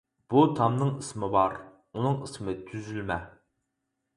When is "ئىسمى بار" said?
1.01-1.57